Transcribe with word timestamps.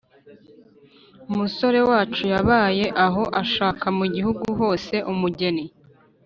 umusore 1.31 1.79
wacu 1.89 2.23
yabaye 2.33 2.85
aho 3.05 3.23
ashaka 3.41 3.85
mu 3.97 4.05
gihugu 4.15 4.45
hose 4.59 4.95
umugeni 5.11 5.63